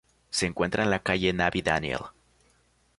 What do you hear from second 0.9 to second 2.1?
calle Nabi Daniel.